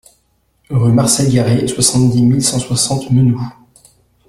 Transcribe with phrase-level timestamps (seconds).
[0.71, 3.39] Rue Marcel Garret, soixante-dix mille cent soixante Menoux